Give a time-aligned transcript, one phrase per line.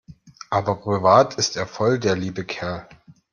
[0.49, 2.89] Aber privat ist er voll der liebe Kerl.